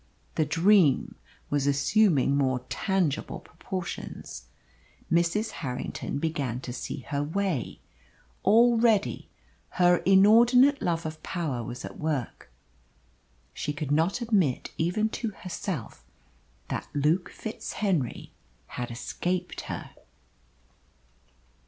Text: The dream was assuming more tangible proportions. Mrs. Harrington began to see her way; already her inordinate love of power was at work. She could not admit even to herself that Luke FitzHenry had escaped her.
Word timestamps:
The 0.33 0.45
dream 0.45 1.13
was 1.51 1.67
assuming 1.67 2.35
more 2.35 2.65
tangible 2.69 3.39
proportions. 3.39 4.45
Mrs. 5.13 5.51
Harrington 5.51 6.17
began 6.17 6.59
to 6.61 6.73
see 6.73 7.01
her 7.09 7.21
way; 7.21 7.81
already 8.43 9.29
her 9.77 9.97
inordinate 9.97 10.81
love 10.81 11.05
of 11.05 11.21
power 11.21 11.63
was 11.63 11.85
at 11.85 11.99
work. 11.99 12.49
She 13.53 13.73
could 13.73 13.91
not 13.91 14.21
admit 14.21 14.71
even 14.75 15.07
to 15.21 15.29
herself 15.43 16.03
that 16.69 16.87
Luke 16.95 17.29
FitzHenry 17.29 18.31
had 18.69 18.89
escaped 18.89 19.61
her. 19.69 19.91